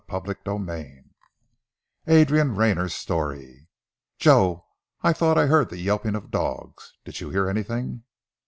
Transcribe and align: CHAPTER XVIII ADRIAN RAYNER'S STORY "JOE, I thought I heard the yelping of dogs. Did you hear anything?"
CHAPTER 0.09 0.35
XVIII 0.43 1.03
ADRIAN 2.07 2.55
RAYNER'S 2.55 2.95
STORY 2.95 3.67
"JOE, 4.17 4.65
I 5.03 5.13
thought 5.13 5.37
I 5.37 5.45
heard 5.45 5.69
the 5.69 5.77
yelping 5.77 6.15
of 6.15 6.31
dogs. 6.31 6.93
Did 7.05 7.21
you 7.21 7.29
hear 7.29 7.47
anything?" 7.47 8.01